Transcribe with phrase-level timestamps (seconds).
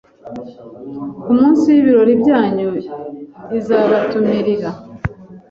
[1.23, 2.69] ku munsi w’ibirori byanyu
[3.57, 4.69] izabatumirira